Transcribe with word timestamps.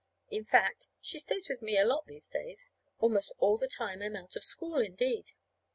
In 0.31 0.45
fact, 0.45 0.87
she 0.99 1.19
stays 1.19 1.47
with 1.47 1.61
me 1.61 1.77
a 1.77 1.85
lot 1.85 2.07
these 2.07 2.27
days 2.27 2.71
almost 2.97 3.33
all 3.37 3.59
the 3.59 3.67
time 3.67 4.01
I'm 4.01 4.15
out 4.15 4.35
of 4.35 4.43
school, 4.43 4.77
indeed. 4.79 5.33